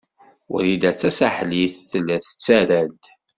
[0.51, 3.03] Wrida Tasaḥlit tella tettarra-d.